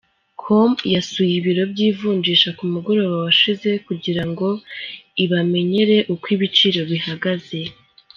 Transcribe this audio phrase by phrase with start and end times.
[0.41, 4.47] com yasuye ibiro by'ivunjisha ku mugoroba washize kugira ngo
[5.23, 7.59] ibamenyere uko ibiciro bihagaze.